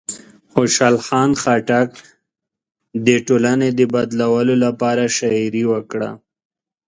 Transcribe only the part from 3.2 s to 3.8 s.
ټولنې